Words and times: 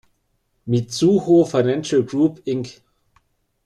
Mizuho 0.65 1.45
Financial 1.45 2.01
Group 2.01 2.41
Inc. 2.47 2.81